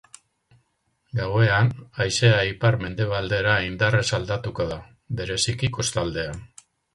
[1.17, 1.67] Gauean,
[2.05, 4.79] haizea ipar-mendebaldera indarrez aldatuko da,
[5.21, 6.43] bereziki kostaldean.